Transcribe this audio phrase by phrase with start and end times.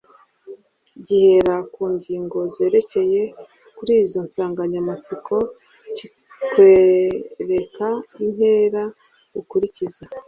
[1.05, 3.21] gihera ku ngingo zerekeye
[3.77, 5.35] kuri izo nsanganyamatsiko
[5.95, 7.87] kikwereka
[8.25, 8.83] intera
[9.39, 10.03] ukurikiza